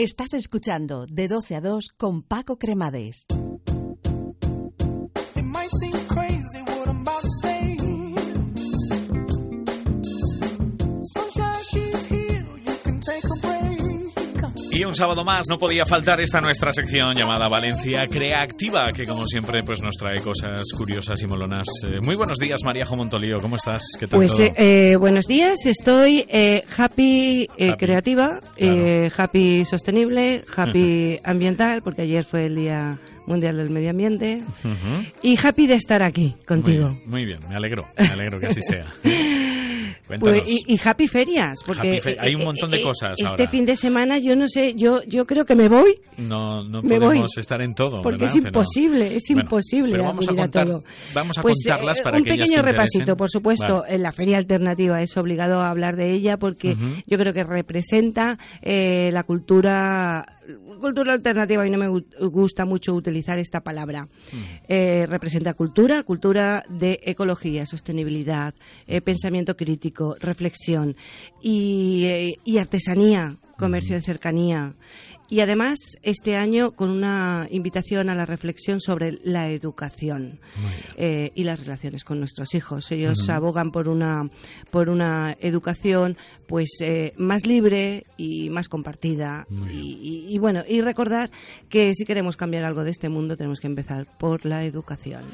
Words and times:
Estás 0.00 0.32
escuchando 0.34 1.06
de 1.06 1.26
12 1.26 1.56
a 1.56 1.60
2 1.60 1.88
con 1.96 2.22
Paco 2.22 2.56
Cremades. 2.56 3.26
Y 14.78 14.84
un 14.84 14.94
sábado 14.94 15.24
más 15.24 15.46
no 15.50 15.58
podía 15.58 15.84
faltar 15.84 16.20
esta 16.20 16.40
nuestra 16.40 16.72
sección 16.72 17.16
llamada 17.16 17.48
Valencia 17.48 18.06
Creativa, 18.06 18.92
que 18.92 19.06
como 19.06 19.26
siempre 19.26 19.64
pues 19.64 19.82
nos 19.82 19.96
trae 19.96 20.20
cosas 20.20 20.62
curiosas 20.72 21.20
y 21.20 21.26
molonas. 21.26 21.66
Eh, 21.82 21.98
muy 22.00 22.14
buenos 22.14 22.38
días, 22.38 22.60
María 22.62 22.84
Montolío, 22.84 23.40
¿cómo 23.40 23.56
estás? 23.56 23.82
¿Qué 23.98 24.06
tal 24.06 24.20
pues 24.20 24.38
eh, 24.38 24.52
eh, 24.56 24.96
buenos 24.96 25.26
días, 25.26 25.66
estoy 25.66 26.24
happy, 26.76 27.48
creativa, 27.76 28.38
happy 29.16 29.64
sostenible, 29.64 30.44
happy 30.56 31.18
ambiental, 31.24 31.82
porque 31.82 32.02
ayer 32.02 32.24
fue 32.24 32.46
el 32.46 32.54
día 32.54 33.00
mundial 33.26 33.56
del 33.56 33.70
medio 33.70 33.90
ambiente 33.90 34.44
y 35.24 35.36
happy 35.44 35.66
de 35.66 35.74
estar 35.74 36.04
aquí 36.04 36.36
contigo. 36.46 36.96
muy 37.04 37.24
bien, 37.24 37.40
me 37.48 37.56
alegro, 37.56 37.88
me 37.98 38.06
alegro 38.06 38.38
que 38.38 38.46
así 38.46 38.60
sea. 38.60 38.86
Pues, 40.20 40.42
y, 40.46 40.78
Happy 40.82 41.06
Ferias, 41.06 41.58
porque 41.66 42.16
hay 42.18 42.34
un 42.34 42.44
montón 42.44 42.70
de 42.70 42.78
eh, 42.78 42.82
cosas. 42.82 43.14
Este 43.18 43.46
fin 43.46 43.66
de 43.66 43.76
semana 43.76 44.18
yo 44.18 44.34
no 44.36 44.48
sé, 44.48 44.74
yo 44.74 45.02
yo 45.06 45.26
creo 45.26 45.44
que 45.44 45.54
me 45.54 45.68
voy. 45.68 46.00
No, 46.16 46.64
no 46.64 46.82
podemos 46.82 47.36
estar 47.36 47.60
en 47.60 47.74
todo. 47.74 48.02
Porque 48.02 48.24
es 48.24 48.36
imposible, 48.36 49.16
es 49.16 49.28
imposible 49.30 49.98
vamos 49.98 50.28
a 50.28 50.34
contar, 50.34 50.66
todo. 50.66 50.84
Vamos 51.14 51.38
a 51.38 51.42
pues, 51.42 51.56
contarlas 51.64 51.98
eh, 51.98 52.02
para 52.02 52.18
un 52.18 52.24
que 52.24 52.32
Un 52.32 52.38
pequeño 52.38 52.62
repasito, 52.62 53.16
por 53.16 53.30
supuesto. 53.30 53.84
En 53.86 54.02
la 54.02 54.12
feria 54.12 54.38
alternativa 54.38 55.02
es 55.02 55.16
obligado 55.16 55.60
a 55.60 55.70
hablar 55.70 55.96
de 55.96 56.12
ella 56.12 56.38
porque 56.38 56.76
yo 57.06 57.18
creo 57.18 57.32
que 57.32 57.44
representa 57.44 58.38
eh, 58.62 59.10
la 59.12 59.24
cultura 59.24 60.37
cultura 60.80 61.12
alternativa 61.12 61.66
y 61.66 61.70
no 61.70 61.78
me 61.78 61.88
gusta 61.88 62.64
mucho 62.64 62.94
utilizar 62.94 63.38
esta 63.38 63.60
palabra. 63.60 64.08
Eh, 64.68 65.06
representa 65.06 65.54
cultura, 65.54 66.02
cultura 66.02 66.64
de 66.68 67.00
ecología, 67.02 67.66
sostenibilidad, 67.66 68.54
eh, 68.86 69.00
pensamiento 69.00 69.56
crítico, 69.56 70.16
reflexión 70.20 70.96
y, 71.42 72.04
eh, 72.06 72.36
y 72.44 72.58
artesanía, 72.58 73.36
comercio 73.56 73.96
de 73.96 74.02
cercanía. 74.02 74.74
Y 75.30 75.40
además, 75.40 75.78
este 76.02 76.36
año 76.36 76.72
con 76.72 76.88
una 76.90 77.46
invitación 77.50 78.08
a 78.08 78.14
la 78.14 78.24
reflexión 78.24 78.80
sobre 78.80 79.18
la 79.22 79.50
educación 79.50 80.40
eh, 80.96 81.32
y 81.34 81.44
las 81.44 81.60
relaciones 81.60 82.02
con 82.02 82.18
nuestros 82.18 82.54
hijos. 82.54 82.90
Ellos 82.92 83.28
abogan 83.28 83.70
por 83.70 83.88
una, 83.88 84.30
por 84.70 84.88
una 84.88 85.36
educación 85.38 86.16
pues 86.46 86.78
eh, 86.80 87.12
más 87.18 87.46
libre 87.46 88.06
y 88.16 88.48
más 88.48 88.70
compartida. 88.70 89.46
Y, 89.70 90.26
y, 90.30 90.38
bueno, 90.38 90.62
y 90.66 90.80
recordar 90.80 91.30
que 91.68 91.94
si 91.94 92.06
queremos 92.06 92.38
cambiar 92.38 92.64
algo 92.64 92.82
de 92.82 92.90
este 92.90 93.10
mundo 93.10 93.36
tenemos 93.36 93.60
que 93.60 93.66
empezar 93.66 94.06
por 94.18 94.46
la 94.46 94.64
educación. 94.64 95.24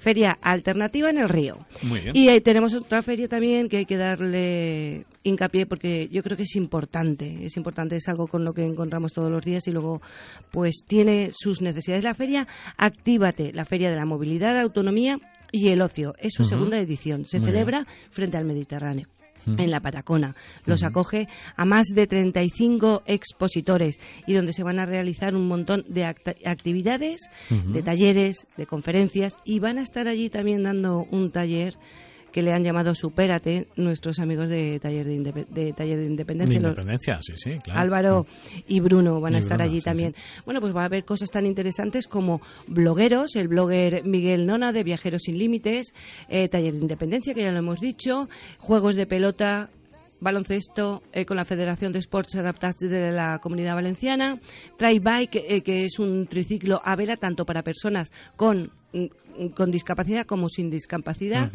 Feria 0.00 0.36
alternativa 0.42 1.08
en 1.08 1.18
el 1.18 1.30
río. 1.30 1.66
Y 2.12 2.28
ahí 2.28 2.42
tenemos 2.42 2.74
otra 2.74 3.00
feria 3.00 3.26
también 3.26 3.68
que 3.68 3.78
hay 3.78 3.86
que 3.86 3.96
darle 3.96 5.06
hincapié 5.22 5.66
porque 5.66 6.08
yo 6.08 6.22
creo 6.22 6.36
que 6.36 6.44
es 6.44 6.56
importante, 6.56 7.44
es 7.44 7.56
importante, 7.56 7.96
es 7.96 8.08
algo 8.08 8.26
con 8.26 8.44
lo 8.44 8.52
que 8.52 8.64
encontramos 8.64 9.12
todos 9.12 9.30
los 9.30 9.44
días 9.44 9.66
y 9.66 9.72
luego 9.72 10.00
pues 10.50 10.84
tiene 10.86 11.30
sus 11.32 11.60
necesidades. 11.60 12.04
La 12.04 12.14
feria 12.14 12.46
Actívate, 12.76 13.52
la 13.52 13.64
feria 13.64 13.90
de 13.90 13.96
la 13.96 14.06
movilidad, 14.06 14.58
autonomía 14.58 15.18
y 15.52 15.68
el 15.68 15.82
ocio. 15.82 16.14
Es 16.18 16.34
su 16.34 16.44
segunda 16.44 16.78
edición. 16.78 17.24
Se 17.24 17.40
celebra 17.40 17.86
frente 18.10 18.36
al 18.36 18.44
Mediterráneo 18.44 19.08
en 19.46 19.70
la 19.70 19.80
Patacona. 19.80 20.34
Los 20.66 20.82
acoge 20.82 21.28
a 21.56 21.64
más 21.64 21.88
de 21.88 22.06
35 22.06 23.02
expositores 23.06 23.98
y 24.26 24.34
donde 24.34 24.52
se 24.52 24.62
van 24.62 24.78
a 24.78 24.86
realizar 24.86 25.34
un 25.34 25.48
montón 25.48 25.84
de 25.88 26.04
actividades, 26.04 27.20
de 27.48 27.82
talleres, 27.82 28.46
de 28.56 28.66
conferencias 28.66 29.36
y 29.44 29.58
van 29.58 29.78
a 29.78 29.82
estar 29.82 30.08
allí 30.08 30.28
también 30.28 30.62
dando 30.62 31.06
un 31.10 31.30
taller 31.30 31.76
que 32.32 32.42
le 32.42 32.52
han 32.52 32.64
llamado 32.64 32.94
Supérate, 32.94 33.68
nuestros 33.76 34.18
amigos 34.18 34.48
de 34.48 34.78
Taller 34.80 35.06
de, 35.06 35.72
taller 35.72 35.98
de 35.98 36.06
Independencia. 36.06 36.56
Independencia, 36.56 37.18
sí, 37.22 37.32
sí, 37.36 37.58
claro. 37.62 37.80
Álvaro 37.80 38.26
y 38.66 38.80
Bruno 38.80 39.20
van 39.20 39.34
a 39.34 39.38
estar 39.38 39.60
allí 39.60 39.80
también. 39.80 40.14
Bueno, 40.44 40.60
pues 40.60 40.74
va 40.74 40.82
a 40.82 40.86
haber 40.86 41.04
cosas 41.04 41.30
tan 41.30 41.46
interesantes 41.46 42.06
como 42.06 42.40
blogueros, 42.66 43.36
el 43.36 43.48
blogger 43.48 44.04
Miguel 44.04 44.46
Nona 44.46 44.72
de 44.72 44.84
Viajeros 44.84 45.22
Sin 45.22 45.38
Límites, 45.38 45.92
eh, 46.28 46.48
Taller 46.48 46.74
de 46.74 46.80
Independencia, 46.80 47.34
que 47.34 47.42
ya 47.42 47.52
lo 47.52 47.58
hemos 47.58 47.80
dicho, 47.80 48.28
juegos 48.58 48.96
de 48.96 49.06
pelota, 49.06 49.70
baloncesto 50.20 51.02
eh, 51.12 51.24
con 51.24 51.36
la 51.36 51.44
Federación 51.44 51.92
de 51.92 51.98
Sports 51.98 52.36
Adaptados 52.36 52.76
de 52.76 53.10
la 53.10 53.38
Comunidad 53.38 53.74
Valenciana, 53.74 54.38
Try 54.76 54.98
Bike, 54.98 55.44
eh, 55.48 55.62
que 55.62 55.84
es 55.84 55.98
un 55.98 56.26
triciclo 56.26 56.80
a 56.84 56.94
vela 56.94 57.16
tanto 57.16 57.44
para 57.44 57.62
personas 57.62 58.12
con 58.36 58.70
mm, 58.92 59.06
con 59.54 59.70
discapacidad 59.70 60.26
como 60.26 60.48
sin 60.48 60.70
discapacidad 60.70 61.50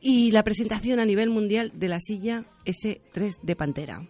y 0.00 0.30
la 0.30 0.44
presentación 0.44 1.00
a 1.00 1.04
nivel 1.04 1.30
mundial 1.30 1.72
de 1.74 1.88
la 1.88 2.00
silla 2.00 2.44
S3 2.64 3.40
de 3.42 3.56
Pantera. 3.56 4.06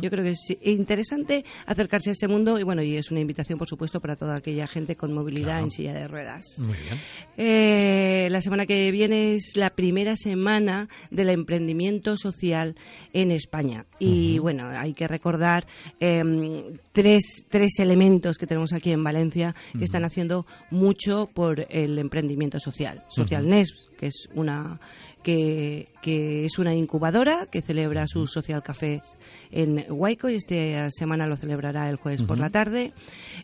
Yo 0.00 0.08
creo 0.08 0.24
que 0.24 0.30
es 0.30 0.56
interesante 0.62 1.44
acercarse 1.66 2.08
a 2.08 2.12
ese 2.12 2.26
mundo 2.26 2.58
y 2.58 2.62
bueno, 2.62 2.82
y 2.82 2.96
es 2.96 3.10
una 3.10 3.20
invitación 3.20 3.58
por 3.58 3.68
supuesto 3.68 4.00
para 4.00 4.16
toda 4.16 4.36
aquella 4.36 4.66
gente 4.66 4.96
con 4.96 5.12
movilidad 5.12 5.60
en 5.60 5.70
silla 5.70 5.92
de 5.92 6.08
ruedas. 6.08 6.44
Muy 6.58 6.76
bien. 6.76 6.98
Eh, 7.36 8.28
la 8.30 8.40
semana 8.40 8.64
que 8.64 8.90
viene 8.90 9.34
es 9.34 9.52
la 9.56 9.68
primera 9.68 10.16
semana 10.16 10.88
del 11.10 11.28
emprendimiento 11.28 12.16
social 12.16 12.76
en 13.12 13.30
España 13.30 13.84
y 13.98 14.38
bueno, 14.38 14.68
hay 14.68 14.94
que 14.94 15.06
recordar 15.06 15.66
em, 16.00 16.78
tres, 16.92 17.44
tres 17.50 17.78
elementos 17.78 18.38
que 18.38 18.46
tenemos 18.46 18.72
aquí 18.72 18.90
en 18.90 19.04
Valencia 19.04 19.54
que 19.76 19.84
están 19.84 20.04
haciendo 20.04 20.46
mucho 20.70 21.28
por 21.34 21.66
el 21.68 21.98
emprendimiento 21.98 22.47
social. 22.58 23.04
Social 23.08 23.46
que 23.98 24.06
es 24.06 24.28
una 24.34 24.80
que, 25.22 25.88
que, 26.00 26.46
es 26.46 26.58
una 26.58 26.74
incubadora 26.74 27.46
que 27.50 27.60
celebra 27.60 28.06
sus 28.06 28.30
social 28.30 28.62
cafés 28.62 29.18
en 29.50 29.84
Huayco 29.90 30.30
y 30.30 30.36
esta 30.36 30.90
semana 30.90 31.26
lo 31.26 31.36
celebrará 31.36 31.90
el 31.90 31.96
jueves 31.96 32.22
por 32.22 32.38
la 32.38 32.48
tarde. 32.48 32.92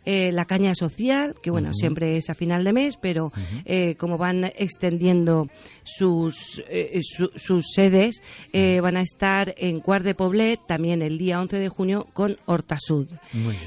Eh, 0.06 0.31
la 0.32 0.44
caña 0.44 0.75
social, 0.75 1.34
que 1.43 1.50
bueno, 1.50 1.75
siempre 1.75 2.16
es 2.16 2.31
a 2.31 2.34
final 2.34 2.64
de 2.64 2.72
mes, 2.72 2.97
pero 2.97 3.32
eh, 3.64 3.97
como 3.97 4.16
van 4.16 4.44
extendiendo 4.56 5.48
sus, 5.82 6.62
eh, 6.69 7.00
sus 7.03 7.66
sedes, 7.75 8.22
van 8.53 8.97
a 8.97 9.03
estar 9.03 9.54
en 9.59 9.81
Cuart 9.81 10.04
de 10.04 10.14
Poblet 10.14 10.60
también 10.66 11.03
el 11.03 11.19
día 11.19 11.41
11 11.41 11.59
de 11.59 11.69
junio 11.69 12.06
con 12.12 12.38
Hortasud. 12.47 13.09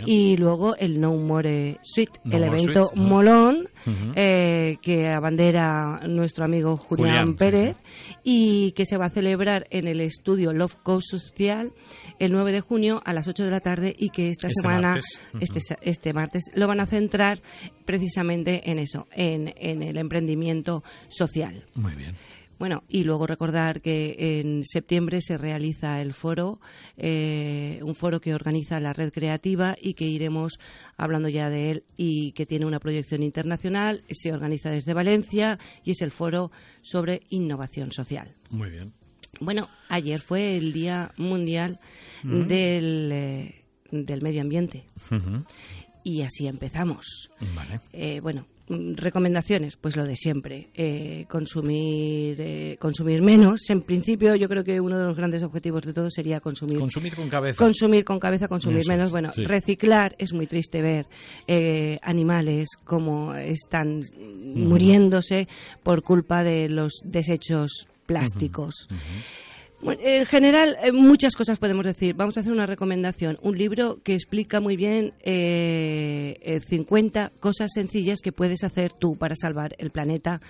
Y 0.06 0.38
luego 0.38 0.76
el 0.78 1.00
No 1.00 1.14
More 1.14 1.78
Suite, 1.84 2.20
el 2.32 2.44
evento 2.44 2.90
molón 2.96 3.68
que 4.16 5.10
abandera 5.10 6.02
nuestro 6.08 6.46
amigo 6.46 6.78
Julián, 6.78 7.36
Pérez 7.36 7.78
y 8.24 8.72
que 8.74 8.86
se 8.86 8.98
va 8.98 9.06
a 9.06 9.10
celebrar 9.10 9.68
en 9.70 9.88
el 9.88 10.02
estudio 10.02 10.54
Love 10.54 10.76
Coast 10.84 11.10
Social 11.10 11.72
el 12.20 12.32
9 12.32 12.52
de 12.52 12.62
junio 12.62 13.02
a 13.06 13.14
las 13.14 13.28
8 13.28 13.44
de 13.44 13.52
la 13.52 13.60
tarde 13.60 13.96
y 13.98 14.10
que 14.10 14.30
esta 14.30 14.48
este 14.48 14.62
semana, 14.62 15.00
este, 15.40 15.60
este 15.82 16.14
martes, 16.14 16.44
lo 16.54 16.68
van 16.68 16.80
a 16.80 16.86
centrar 16.86 17.40
precisamente 17.86 18.70
en 18.70 18.80
eso, 18.80 19.08
en, 19.12 19.54
en 19.58 19.82
el 19.82 19.98
emprendimiento 19.98 20.84
social. 21.10 21.66
Muy 21.76 21.94
bien. 21.96 22.16
Bueno, 22.60 22.84
y 22.90 23.04
luego 23.04 23.28
recordar 23.28 23.82
que 23.82 24.40
en 24.40 24.64
septiembre 24.64 25.22
se 25.22 25.38
realiza 25.38 26.02
el 26.02 26.14
foro, 26.14 26.60
eh, 26.98 27.80
un 27.84 27.94
foro 27.96 28.20
que 28.20 28.34
organiza 28.34 28.80
la 28.80 28.94
Red 28.94 29.12
Creativa 29.12 29.76
y 29.80 29.94
que 29.94 30.06
iremos 30.06 30.60
hablando 30.98 31.30
ya 31.30 31.50
de 31.50 31.72
él 31.72 31.84
y 31.96 32.32
que 32.32 32.46
tiene 32.46 32.66
una 32.66 32.80
proyección 32.80 33.22
internacional, 33.22 34.04
se 34.10 34.34
organiza 34.34 34.72
desde 34.72 34.94
Valencia 34.94 35.60
y 35.84 35.92
es 35.92 36.02
el 36.02 36.12
foro 36.12 36.52
sobre 36.82 37.22
innovación 37.30 37.92
social. 37.92 38.34
Muy 38.50 38.70
bien. 38.70 38.94
Bueno, 39.40 39.70
ayer 39.90 40.20
fue 40.20 40.58
el 40.58 40.74
Día 40.74 41.12
Mundial 41.18 41.80
del, 42.24 43.12
eh, 43.12 43.66
del 43.92 44.22
Medio 44.24 44.42
Ambiente. 44.42 44.86
Y 46.04 46.24
así 46.24 46.48
empezamos. 46.48 47.30
Vale. 47.54 47.82
Eh, 47.92 48.20
bueno, 48.22 48.48
Mm, 48.48 48.57
recomendaciones, 48.70 49.78
pues 49.78 49.96
lo 49.96 50.06
de 50.06 50.16
siempre. 50.16 50.70
Eh, 50.74 51.26
consumir, 51.30 52.40
eh, 52.40 52.78
consumir 52.80 53.22
menos. 53.22 53.70
En 53.70 53.82
principio, 53.82 54.36
yo 54.36 54.48
creo 54.50 54.64
que 54.64 54.80
uno 54.80 54.98
de 54.98 55.06
los 55.06 55.16
grandes 55.16 55.44
objetivos 55.44 55.84
de 55.84 55.94
todo 55.94 56.10
sería 56.10 56.40
consumir. 56.40 56.80
Consumir 56.80 57.16
con 57.16 57.30
cabeza. 57.30 57.58
Consumir 57.58 58.04
con 58.04 58.20
cabeza, 58.20 58.48
consumir 58.48 58.88
menos. 58.88 59.12
bueno, 59.12 59.32
reciclar 59.36 60.16
es 60.18 60.34
muy 60.34 60.48
triste 60.48 60.82
ver 60.82 61.08
eh, 61.48 61.98
animales 62.02 62.68
como 62.84 63.34
están 63.36 64.02
muriéndose 64.20 65.48
por 65.84 66.04
culpa 66.04 66.44
de 66.44 66.70
los 66.70 67.02
desechos 67.04 67.88
plásticos 68.06 68.88
en 69.82 70.26
general, 70.26 70.76
eh, 70.82 70.92
muchas 70.92 71.36
cosas 71.36 71.60
podemos 71.60 71.86
decir. 71.86 72.16
Vamos 72.16 72.38
a 72.38 72.40
hacer 72.40 72.52
una 72.52 72.66
recomendación. 72.66 73.38
Un 73.42 73.58
libro 73.58 74.02
que 74.04 74.14
explica 74.14 74.60
muy 74.60 74.76
bien 74.76 75.14
eh, 75.22 76.60
50 76.68 77.34
cosas 77.40 77.72
sencillas 77.74 78.20
que 78.22 78.32
puedes 78.32 78.64
hacer 78.64 78.94
tú 78.94 79.16
para 79.18 79.36
salvar 79.36 79.76
el 79.78 79.92
planeta. 79.92 80.42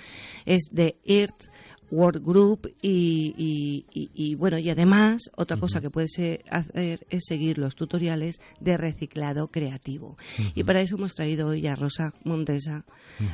Es 0.46 0.70
de 0.72 0.96
Earth 1.06 1.50
World 1.92 2.24
Group 2.24 2.74
y, 2.82 4.36
bueno, 4.36 4.58
y 4.58 4.70
además 4.70 5.22
otra 5.36 5.58
cosa 5.58 5.80
que 5.82 5.90
puedes 5.90 6.12
hacer 6.50 7.06
es 7.10 7.24
seguir 7.26 7.58
los 7.58 7.76
tutoriales 7.76 8.40
de 8.60 8.78
reciclado 8.78 9.48
creativo. 9.48 10.18
Y 10.56 10.64
para 10.64 10.82
eso 10.82 10.96
hemos 10.96 11.14
traído 11.14 11.48
hoy 11.48 11.66
a 11.68 11.76
Rosa 11.76 12.14
Montesa 12.24 12.86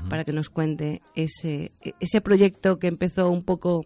para 0.09 0.23
que 0.23 0.33
nos 0.33 0.49
cuente 0.49 1.01
ese, 1.15 1.71
ese 1.99 2.21
proyecto 2.21 2.77
que 2.77 2.87
empezó 2.87 3.29
un 3.29 3.43
poco 3.43 3.85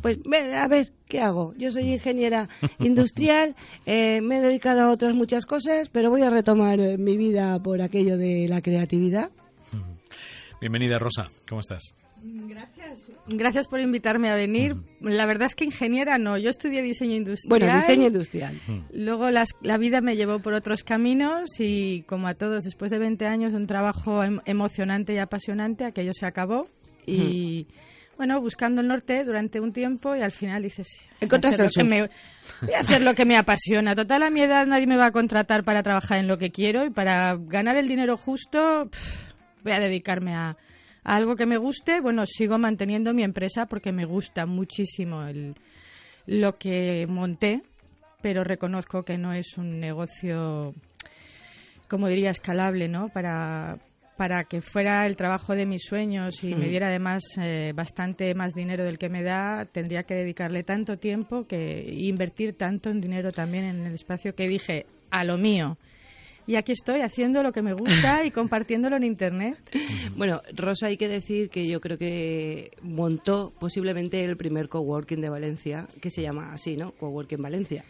pues 0.00 0.18
a 0.54 0.68
ver, 0.68 0.92
¿qué 1.06 1.20
hago? 1.20 1.52
Yo 1.56 1.70
soy 1.70 1.92
ingeniera 1.92 2.48
industrial, 2.80 3.54
eh, 3.86 4.20
me 4.20 4.38
he 4.38 4.40
dedicado 4.40 4.82
a 4.82 4.90
otras 4.90 5.14
muchas 5.14 5.46
cosas, 5.46 5.88
pero 5.90 6.10
voy 6.10 6.22
a 6.22 6.30
retomar 6.30 6.80
eh, 6.80 6.96
mi 6.98 7.16
vida 7.16 7.58
por 7.62 7.82
aquello 7.82 8.16
de 8.16 8.46
la 8.48 8.62
creatividad. 8.62 9.30
Bienvenida, 10.60 10.98
Rosa. 10.98 11.28
¿Cómo 11.48 11.60
estás? 11.60 11.94
Gracias. 12.24 13.10
Gracias 13.26 13.66
por 13.66 13.80
invitarme 13.80 14.30
a 14.30 14.36
venir. 14.36 14.76
La 15.00 15.26
verdad 15.26 15.46
es 15.46 15.56
que 15.56 15.64
ingeniera 15.64 16.18
no, 16.18 16.38
yo 16.38 16.50
estudié 16.50 16.80
diseño 16.80 17.16
industrial. 17.16 17.48
Bueno, 17.48 17.76
diseño 17.76 18.06
industrial. 18.06 18.60
Luego 18.92 19.28
la 19.30 19.78
vida 19.78 20.00
me 20.00 20.14
llevó 20.14 20.38
por 20.38 20.54
otros 20.54 20.84
caminos 20.84 21.58
y 21.58 22.02
como 22.02 22.28
a 22.28 22.34
todos, 22.34 22.62
después 22.62 22.92
de 22.92 22.98
20 22.98 23.26
años 23.26 23.52
de 23.52 23.58
un 23.58 23.66
trabajo 23.66 24.22
em, 24.22 24.38
emocionante 24.44 25.14
y 25.14 25.18
apasionante, 25.18 25.84
aquello 25.84 26.12
se 26.14 26.26
acabó 26.26 26.68
y... 27.06 27.66
Bueno, 28.22 28.40
buscando 28.40 28.80
el 28.80 28.86
norte 28.86 29.24
durante 29.24 29.58
un 29.58 29.72
tiempo 29.72 30.14
y 30.14 30.22
al 30.22 30.30
final 30.30 30.62
dices, 30.62 30.86
Encontraste 31.20 31.60
voy 31.60 32.72
a 32.72 32.78
hacer 32.78 33.02
lo 33.02 33.14
que 33.16 33.24
me 33.24 33.36
apasiona. 33.36 33.96
Total, 33.96 34.22
a 34.22 34.30
mi 34.30 34.42
edad 34.42 34.64
nadie 34.64 34.86
me 34.86 34.96
va 34.96 35.06
a 35.06 35.10
contratar 35.10 35.64
para 35.64 35.82
trabajar 35.82 36.18
en 36.18 36.28
lo 36.28 36.38
que 36.38 36.52
quiero 36.52 36.84
y 36.84 36.90
para 36.90 37.34
ganar 37.36 37.74
el 37.74 37.88
dinero 37.88 38.16
justo 38.16 38.88
voy 39.64 39.72
a 39.72 39.80
dedicarme 39.80 40.36
a, 40.36 40.56
algo 41.02 41.34
que 41.34 41.46
me 41.46 41.56
guste, 41.56 42.00
bueno, 42.00 42.24
sigo 42.24 42.58
manteniendo 42.58 43.12
mi 43.12 43.24
empresa 43.24 43.66
porque 43.66 43.90
me 43.90 44.04
gusta 44.04 44.46
muchísimo 44.46 45.24
el, 45.24 45.56
lo 46.26 46.54
que 46.54 47.08
monté, 47.08 47.62
pero 48.20 48.44
reconozco 48.44 49.02
que 49.02 49.18
no 49.18 49.32
es 49.32 49.58
un 49.58 49.80
negocio, 49.80 50.74
como 51.88 52.06
diría, 52.06 52.30
escalable, 52.30 52.86
¿no? 52.86 53.08
Para, 53.08 53.80
para 54.16 54.44
que 54.44 54.60
fuera 54.60 55.06
el 55.06 55.16
trabajo 55.16 55.54
de 55.54 55.66
mis 55.66 55.82
sueños 55.84 56.44
y 56.44 56.54
me 56.54 56.68
diera 56.68 56.88
además 56.88 57.22
eh, 57.40 57.72
bastante 57.74 58.34
más 58.34 58.54
dinero 58.54 58.84
del 58.84 58.98
que 58.98 59.08
me 59.08 59.22
da, 59.22 59.64
tendría 59.64 60.02
que 60.02 60.14
dedicarle 60.14 60.62
tanto 60.62 60.98
tiempo 60.98 61.46
que 61.46 61.84
invertir 61.98 62.56
tanto 62.56 62.90
en 62.90 63.00
dinero 63.00 63.32
también 63.32 63.64
en 63.64 63.86
el 63.86 63.94
espacio 63.94 64.34
que 64.34 64.48
dije 64.48 64.86
a 65.10 65.24
lo 65.24 65.38
mío 65.38 65.76
y 66.46 66.56
aquí 66.56 66.72
estoy 66.72 67.00
haciendo 67.00 67.42
lo 67.42 67.52
que 67.52 67.62
me 67.62 67.72
gusta 67.72 68.24
y 68.24 68.30
compartiéndolo 68.32 68.96
en 68.96 69.04
Internet. 69.04 69.58
Bueno, 70.16 70.42
Rosa, 70.54 70.88
hay 70.88 70.96
que 70.96 71.08
decir 71.08 71.50
que 71.50 71.66
yo 71.66 71.80
creo 71.80 71.98
que 71.98 72.72
montó 72.82 73.52
posiblemente 73.58 74.24
el 74.24 74.36
primer 74.36 74.68
coworking 74.68 75.20
de 75.20 75.28
Valencia, 75.28 75.86
que 76.00 76.10
se 76.10 76.22
llama 76.22 76.52
así, 76.52 76.76
¿no? 76.76 76.92
Coworking 76.92 77.40
Valencia. 77.40 77.84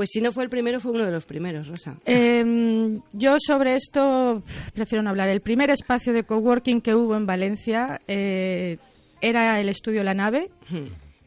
Pues 0.00 0.12
si 0.12 0.22
no 0.22 0.32
fue 0.32 0.44
el 0.44 0.48
primero, 0.48 0.80
fue 0.80 0.92
uno 0.92 1.04
de 1.04 1.12
los 1.12 1.26
primeros, 1.26 1.68
Rosa. 1.68 1.94
Em, 2.06 3.02
yo 3.12 3.36
sobre 3.38 3.74
esto 3.74 4.42
prefiero 4.72 5.02
no 5.02 5.10
hablar. 5.10 5.28
El 5.28 5.42
primer 5.42 5.68
espacio 5.68 6.14
de 6.14 6.24
coworking 6.24 6.80
que 6.80 6.94
hubo 6.94 7.14
en 7.16 7.26
Valencia 7.26 8.00
eh, 8.08 8.78
era 9.20 9.60
el 9.60 9.68
estudio 9.68 10.02
La 10.02 10.14
Nave 10.14 10.48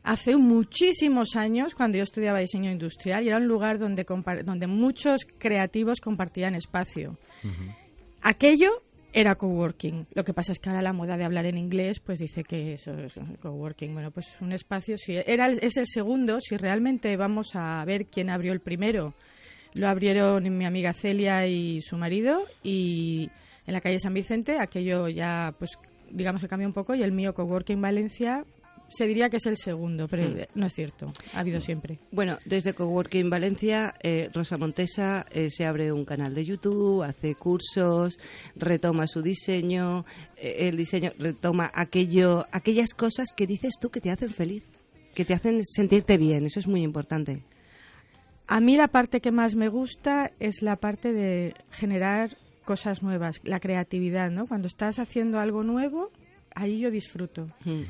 hace 0.01 0.37
muchísimos 0.37 1.35
años, 1.35 1.75
cuando 1.75 1.99
yo 1.99 2.03
estudiaba 2.03 2.39
diseño 2.39 2.71
industrial, 2.71 3.23
y 3.23 3.27
era 3.27 3.37
un 3.37 3.45
lugar 3.45 3.77
donde, 3.77 4.07
donde 4.43 4.65
muchos 4.65 5.27
creativos 5.37 6.01
compartían 6.01 6.55
espacio. 6.55 7.15
Aquello 8.23 8.81
era 9.13 9.35
coworking. 9.35 10.07
Lo 10.15 10.23
que 10.23 10.33
pasa 10.33 10.51
es 10.51 10.59
que 10.59 10.69
ahora 10.69 10.81
la 10.81 10.91
moda 10.91 11.15
de 11.15 11.23
hablar 11.23 11.45
en 11.45 11.57
inglés, 11.57 11.99
pues 11.99 12.19
dice 12.19 12.43
que 12.43 12.73
eso 12.73 12.91
es 12.97 13.13
coworking. 13.41 13.93
Bueno, 13.93 14.09
pues 14.11 14.35
un 14.41 14.51
espacio, 14.51 14.97
si 14.97 15.15
era 15.15 15.47
es 15.47 15.77
el 15.77 15.85
segundo, 15.85 16.39
si 16.41 16.57
realmente 16.57 17.15
vamos 17.15 17.51
a 17.53 17.85
ver 17.85 18.07
quién 18.07 18.31
abrió 18.31 18.51
el 18.53 18.59
primero. 18.59 19.13
Lo 19.73 19.87
abrieron 19.87 20.43
mi 20.57 20.65
amiga 20.65 20.93
Celia 20.93 21.47
y 21.47 21.79
su 21.81 21.95
marido 21.97 22.43
y 22.63 23.29
en 23.65 23.73
la 23.73 23.81
calle 23.81 23.99
San 23.99 24.13
Vicente, 24.13 24.57
aquello 24.59 25.07
ya, 25.07 25.53
pues 25.57 25.77
digamos 26.09 26.41
que 26.41 26.47
cambió 26.47 26.67
un 26.67 26.73
poco 26.73 26.95
y 26.95 27.03
el 27.03 27.11
mío 27.11 27.33
coworking 27.33 27.81
Valencia 27.81 28.45
se 28.95 29.07
diría 29.07 29.29
que 29.29 29.37
es 29.37 29.45
el 29.45 29.57
segundo, 29.57 30.07
pero 30.07 30.29
hmm. 30.29 30.45
no 30.55 30.67
es 30.67 30.73
cierto. 30.73 31.11
Ha 31.33 31.39
habido 31.39 31.59
siempre. 31.59 31.99
Bueno, 32.11 32.37
desde 32.45 32.73
Coworking 32.73 33.29
Valencia, 33.29 33.95
eh, 34.01 34.29
Rosa 34.33 34.57
Montesa 34.57 35.25
eh, 35.31 35.49
se 35.49 35.65
abre 35.65 35.91
un 35.91 36.05
canal 36.05 36.33
de 36.33 36.45
YouTube, 36.45 37.03
hace 37.03 37.35
cursos, 37.35 38.19
retoma 38.55 39.07
su 39.07 39.21
diseño, 39.21 40.05
eh, 40.37 40.67
el 40.69 40.77
diseño 40.77 41.11
retoma 41.17 41.71
aquello, 41.73 42.45
aquellas 42.51 42.93
cosas 42.93 43.33
que 43.35 43.47
dices 43.47 43.73
tú 43.79 43.89
que 43.89 44.01
te 44.01 44.11
hacen 44.11 44.29
feliz, 44.29 44.63
que 45.13 45.25
te 45.25 45.33
hacen 45.33 45.63
sentirte 45.65 46.17
bien. 46.17 46.45
Eso 46.45 46.59
es 46.59 46.67
muy 46.67 46.83
importante. 46.83 47.43
A 48.47 48.59
mí 48.59 48.75
la 48.75 48.89
parte 48.89 49.21
que 49.21 49.31
más 49.31 49.55
me 49.55 49.69
gusta 49.69 50.31
es 50.39 50.61
la 50.61 50.75
parte 50.75 51.13
de 51.13 51.53
generar 51.71 52.37
cosas 52.65 53.01
nuevas, 53.01 53.41
la 53.43 53.59
creatividad, 53.59 54.31
¿no? 54.31 54.47
Cuando 54.47 54.67
estás 54.67 54.99
haciendo 54.99 55.39
algo 55.39 55.63
nuevo, 55.63 56.11
ahí 56.55 56.79
yo 56.79 56.91
disfruto. 56.91 57.47
Hmm. 57.63 57.83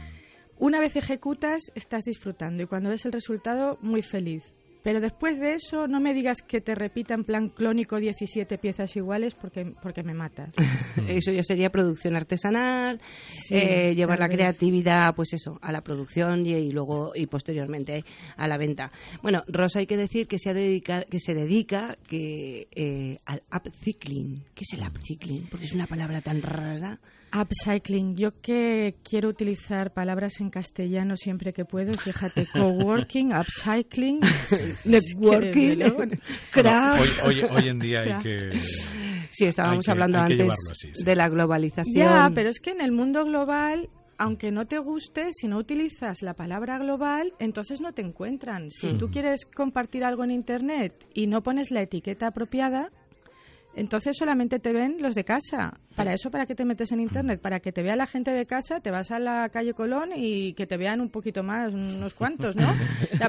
Una 0.63 0.79
vez 0.79 0.95
ejecutas, 0.95 1.73
estás 1.75 2.05
disfrutando 2.05 2.63
y 2.63 2.67
cuando 2.67 2.89
ves 2.89 3.05
el 3.05 3.11
resultado, 3.11 3.77
muy 3.81 4.01
feliz. 4.01 4.53
Pero 4.81 5.01
después 5.01 5.37
de 5.37 5.55
eso, 5.55 5.89
no 5.89 5.99
me 5.99 6.13
digas 6.13 6.41
que 6.41 6.61
te 6.61 6.73
repita 6.73 7.15
en 7.15 7.25
plan 7.25 7.49
clónico 7.49 7.97
17 7.97 8.57
piezas 8.59 8.95
iguales 8.95 9.35
porque, 9.35 9.73
porque 9.81 10.03
me 10.03 10.13
matas. 10.13 10.53
eso 11.09 11.33
ya 11.33 11.43
sería 11.43 11.69
producción 11.69 12.15
artesanal, 12.15 13.01
eh, 13.49 13.93
llevar 13.93 14.19
la 14.19 14.29
creatividad, 14.29 15.13
pues 15.13 15.33
eso, 15.33 15.59
a 15.61 15.73
la 15.73 15.81
producción 15.81 16.45
y, 16.45 16.71
luego 16.71 17.11
y 17.13 17.25
posteriormente 17.27 18.05
a 18.37 18.47
la 18.47 18.57
venta. 18.57 18.89
Bueno, 19.21 19.43
Rosa, 19.47 19.79
hay 19.79 19.85
que 19.85 19.97
decir 19.97 20.27
que 20.27 20.39
se, 20.39 20.53
dedica, 20.53 21.03
que 21.03 21.19
se 21.19 21.33
dedica 21.33 21.97
que, 22.07 22.69
eh, 22.71 23.19
al 23.25 23.43
upcycling. 23.53 24.45
¿Qué 24.55 24.61
es 24.61 24.79
el 24.79 24.87
upcycling? 24.87 25.47
Porque 25.49 25.65
es 25.65 25.73
una 25.73 25.87
palabra 25.87 26.21
tan 26.21 26.41
rara. 26.41 27.01
Upcycling. 27.33 28.15
Yo 28.15 28.39
que 28.41 28.95
quiero 29.03 29.29
utilizar 29.29 29.93
palabras 29.93 30.39
en 30.39 30.49
castellano 30.49 31.15
siempre 31.17 31.53
que 31.53 31.65
puedo. 31.65 31.93
Fíjate, 31.93 32.47
coworking, 32.53 33.33
upcycling, 33.33 34.19
networking, 34.85 35.81
hoy, 37.51 37.67
en 37.67 37.79
día 37.79 38.01
hay 38.01 38.23
que... 38.23 38.59
Sí, 39.31 39.45
estábamos 39.45 39.87
hablando 39.89 40.19
antes 40.19 40.53
de 41.03 41.15
la 41.15 41.27
globalización. 41.27 41.95
Ya, 41.95 42.29
pero 42.33 42.49
es 42.49 42.59
que 42.59 42.71
en 42.71 42.81
el 42.81 42.91
mundo 42.91 43.25
global 43.25 43.89
aunque 44.17 44.51
no 44.51 44.67
te 44.67 44.77
guste, 44.77 45.29
si 45.33 45.47
no 45.47 45.57
utilizas 45.57 46.21
la 46.21 46.33
palabra 46.33 46.77
global, 46.77 47.33
entonces 47.39 47.81
no 47.81 47.93
te 47.93 48.01
encuentran. 48.01 48.69
Si 48.69 48.93
tú 48.93 49.09
quieres 49.09 49.45
compartir 49.45 50.03
algo 50.03 50.23
en 50.23 50.31
Internet 50.31 51.07
y 51.13 51.27
no 51.27 51.43
pones 51.43 51.71
la 51.71 51.81
etiqueta 51.81 52.27
apropiada, 52.27 52.91
entonces 53.75 54.15
solamente 54.17 54.59
te 54.59 54.71
ven 54.71 54.97
los 54.99 55.15
de 55.15 55.23
casa. 55.23 55.79
Para 55.95 56.13
eso, 56.13 56.29
¿para 56.31 56.45
qué 56.45 56.55
te 56.55 56.65
metes 56.65 56.91
en 56.91 56.99
Internet? 56.99 57.39
Para 57.39 57.59
que 57.59 57.71
te 57.71 57.81
vea 57.81 57.95
la 57.95 58.07
gente 58.07 58.31
de 58.31 58.45
casa, 58.45 58.79
te 58.79 58.91
vas 58.91 59.11
a 59.11 59.19
la 59.19 59.49
calle 59.49 59.73
Colón 59.73 60.09
y 60.15 60.53
que 60.53 60.67
te 60.67 60.77
vean 60.77 61.01
un 61.01 61.09
poquito 61.09 61.43
más, 61.43 61.73
unos 61.73 62.13
cuantos, 62.13 62.55
¿no? 62.55 62.73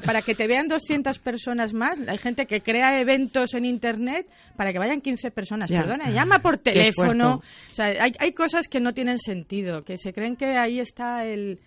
para 0.04 0.22
que 0.22 0.34
te 0.34 0.46
vean 0.46 0.68
200 0.68 1.18
personas 1.18 1.72
más. 1.72 1.98
Hay 2.08 2.18
gente 2.18 2.46
que 2.46 2.60
crea 2.60 3.00
eventos 3.00 3.54
en 3.54 3.64
Internet 3.64 4.26
para 4.56 4.72
que 4.72 4.78
vayan 4.78 5.00
15 5.00 5.30
personas. 5.30 5.70
Perdona, 5.70 6.10
llama 6.10 6.40
por 6.40 6.58
teléfono. 6.58 7.42
O 7.70 7.74
sea, 7.74 7.86
hay, 7.86 8.12
hay 8.18 8.32
cosas 8.32 8.68
que 8.68 8.80
no 8.80 8.92
tienen 8.92 9.18
sentido, 9.18 9.84
que 9.84 9.96
se 9.96 10.12
creen 10.12 10.36
que 10.36 10.56
ahí 10.56 10.80
está 10.80 11.24
el 11.24 11.58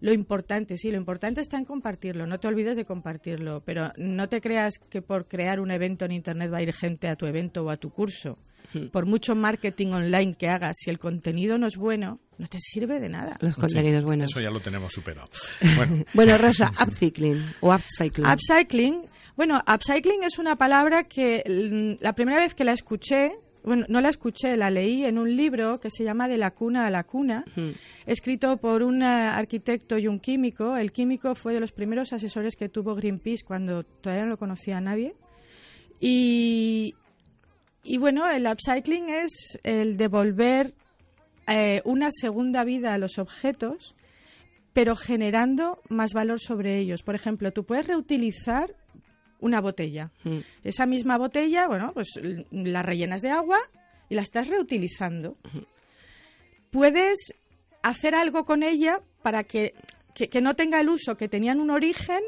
lo 0.00 0.12
importante, 0.12 0.76
sí, 0.76 0.90
lo 0.90 0.96
importante 0.96 1.40
está 1.40 1.58
en 1.58 1.64
compartirlo, 1.64 2.26
no 2.26 2.38
te 2.38 2.48
olvides 2.48 2.76
de 2.76 2.84
compartirlo, 2.84 3.62
pero 3.64 3.92
no 3.96 4.28
te 4.28 4.40
creas 4.40 4.78
que 4.90 5.02
por 5.02 5.26
crear 5.26 5.60
un 5.60 5.70
evento 5.70 6.04
en 6.04 6.12
Internet 6.12 6.52
va 6.52 6.58
a 6.58 6.62
ir 6.62 6.72
gente 6.72 7.08
a 7.08 7.16
tu 7.16 7.26
evento 7.26 7.64
o 7.64 7.70
a 7.70 7.76
tu 7.76 7.90
curso. 7.90 8.38
Hmm. 8.72 8.88
Por 8.88 9.06
mucho 9.06 9.34
marketing 9.34 9.88
online 9.88 10.34
que 10.34 10.48
hagas, 10.48 10.76
si 10.78 10.90
el 10.90 10.98
contenido 10.98 11.56
no 11.56 11.66
es 11.66 11.76
bueno, 11.76 12.20
no 12.38 12.46
te 12.46 12.58
sirve 12.58 13.00
de 13.00 13.08
nada. 13.08 13.36
Los 13.40 13.54
contenidos 13.56 14.02
buenos. 14.02 14.30
Eso 14.30 14.40
ya 14.40 14.50
lo 14.50 14.60
tenemos 14.60 14.92
superado. 14.92 15.28
Bueno, 15.76 16.04
bueno 16.14 16.38
Rosa, 16.38 16.70
upcycling 16.82 17.44
o 17.60 17.74
upcycling. 17.74 18.26
Upcycling. 18.26 19.08
Bueno, 19.36 19.60
upcycling 19.72 20.24
es 20.24 20.38
una 20.38 20.56
palabra 20.56 21.04
que 21.04 21.44
mm, 21.46 22.02
la 22.02 22.14
primera 22.14 22.40
vez 22.40 22.54
que 22.54 22.64
la 22.64 22.72
escuché 22.72 23.32
bueno, 23.66 23.84
no 23.88 24.00
la 24.00 24.10
escuché, 24.10 24.56
la 24.56 24.70
leí 24.70 25.04
en 25.04 25.18
un 25.18 25.34
libro 25.34 25.80
que 25.80 25.90
se 25.90 26.04
llama 26.04 26.28
De 26.28 26.38
la 26.38 26.52
cuna 26.52 26.86
a 26.86 26.90
la 26.90 27.02
cuna, 27.02 27.44
escrito 28.06 28.58
por 28.58 28.84
un 28.84 29.02
eh, 29.02 29.06
arquitecto 29.06 29.98
y 29.98 30.06
un 30.06 30.20
químico. 30.20 30.76
El 30.76 30.92
químico 30.92 31.34
fue 31.34 31.52
de 31.52 31.58
los 31.58 31.72
primeros 31.72 32.12
asesores 32.12 32.54
que 32.54 32.68
tuvo 32.68 32.94
Greenpeace 32.94 33.44
cuando 33.44 33.82
todavía 33.82 34.24
no 34.24 34.30
lo 34.30 34.38
conocía 34.38 34.80
nadie. 34.80 35.16
Y, 35.98 36.94
y 37.82 37.98
bueno, 37.98 38.30
el 38.30 38.46
upcycling 38.46 39.08
es 39.08 39.58
el 39.64 39.96
devolver 39.96 40.72
eh, 41.48 41.82
una 41.84 42.10
segunda 42.12 42.62
vida 42.62 42.94
a 42.94 42.98
los 42.98 43.18
objetos, 43.18 43.96
pero 44.72 44.94
generando 44.94 45.82
más 45.88 46.12
valor 46.12 46.38
sobre 46.38 46.78
ellos. 46.78 47.02
Por 47.02 47.16
ejemplo, 47.16 47.50
tú 47.50 47.64
puedes 47.64 47.88
reutilizar 47.88 48.76
una 49.40 49.60
botella. 49.60 50.10
Mm. 50.24 50.38
Esa 50.64 50.86
misma 50.86 51.18
botella, 51.18 51.68
bueno, 51.68 51.92
pues 51.92 52.08
la 52.50 52.82
rellenas 52.82 53.22
de 53.22 53.30
agua 53.30 53.58
y 54.08 54.14
la 54.14 54.22
estás 54.22 54.48
reutilizando. 54.48 55.36
Puedes 56.70 57.34
hacer 57.82 58.14
algo 58.14 58.44
con 58.44 58.62
ella 58.62 59.00
para 59.22 59.44
que 59.44 59.74
que, 60.16 60.40
no 60.40 60.56
tenga 60.56 60.80
el 60.80 60.88
uso 60.88 61.16
que 61.16 61.28
tenían 61.28 61.60
un 61.60 61.70
origen 61.70 62.20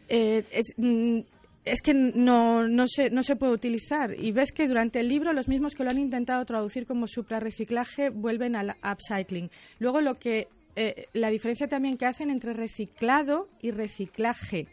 Eh, 0.08 0.44
mm, 0.76 1.20
es, 1.64 1.80
que 1.82 1.94
no, 1.94 2.66
no, 2.66 2.86
se, 2.88 3.10
no 3.10 3.22
se 3.22 3.36
puede 3.36 3.52
utilizar. 3.52 4.14
Y 4.18 4.32
ves 4.32 4.52
que 4.52 4.68
durante 4.68 5.00
el 5.00 5.08
libro 5.08 5.32
los 5.32 5.48
mismos 5.48 5.74
que 5.74 5.84
lo 5.84 5.90
han 5.90 5.98
intentado 5.98 6.44
traducir 6.44 6.86
como 6.86 7.06
suprarreciclaje 7.06 8.10
vuelven 8.10 8.56
al 8.56 8.76
upcycling. 8.82 9.50
Luego 9.78 10.00
lo 10.00 10.18
que 10.18 10.48
eh, 10.74 11.06
la 11.12 11.28
diferencia 11.28 11.68
también 11.68 11.96
que 11.96 12.06
hacen 12.06 12.30
entre 12.30 12.54
reciclado 12.54 13.48
y 13.60 13.70
reciclaje. 13.70 14.68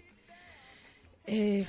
Eh, 1.25 1.65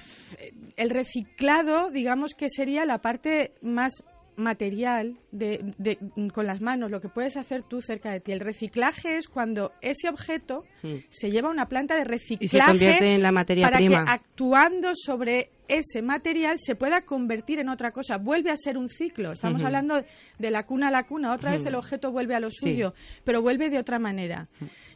el 0.76 0.90
reciclado, 0.90 1.90
digamos 1.90 2.34
que 2.34 2.48
sería 2.48 2.86
la 2.86 2.98
parte 2.98 3.52
más 3.60 4.04
material 4.40 5.18
de, 5.30 5.98
con 6.32 6.46
las 6.46 6.60
manos, 6.60 6.90
lo 6.90 7.00
que 7.00 7.08
puedes 7.08 7.36
hacer 7.36 7.62
tú 7.62 7.80
cerca 7.80 8.10
de 8.10 8.20
ti. 8.20 8.32
El 8.32 8.40
reciclaje 8.40 9.16
es 9.16 9.28
cuando 9.28 9.72
ese 9.80 10.08
objeto 10.08 10.64
hmm. 10.82 10.94
se 11.08 11.30
lleva 11.30 11.48
a 11.48 11.52
una 11.52 11.66
planta 11.66 11.96
de 11.96 12.04
reciclaje 12.04 12.44
y 12.44 12.48
se 12.48 12.60
convierte 12.60 13.14
en 13.14 13.22
la 13.22 13.32
materia 13.32 13.66
para 13.66 13.78
que 13.78 13.94
actuando 13.94 14.92
sobre 14.94 15.50
ese 15.68 16.02
material 16.02 16.58
se 16.58 16.74
pueda 16.74 17.02
convertir 17.02 17.60
en 17.60 17.68
otra 17.68 17.92
cosa. 17.92 18.18
Vuelve 18.18 18.50
a 18.50 18.56
ser 18.56 18.76
un 18.76 18.88
ciclo. 18.88 19.32
Estamos 19.32 19.62
hablando 19.62 20.02
de 20.38 20.50
la 20.50 20.64
cuna 20.64 20.88
a 20.88 20.90
la 20.90 21.04
cuna. 21.04 21.32
Otra 21.32 21.52
vez 21.52 21.64
el 21.64 21.76
objeto 21.76 22.10
vuelve 22.10 22.34
a 22.34 22.40
lo 22.40 22.50
suyo, 22.50 22.92
pero 23.24 23.40
vuelve 23.40 23.70
de 23.70 23.78
otra 23.78 23.98
manera. 23.98 24.48